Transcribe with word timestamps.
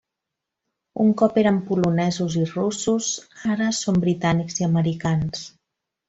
Un 1.03 1.09
cop 1.21 1.35
eren 1.41 1.59
polonesos 1.67 2.37
i 2.43 2.47
russos; 2.53 3.09
ara 3.57 3.67
són 3.81 4.01
britànics 4.07 4.57
i 4.63 4.67
americans. 4.69 5.45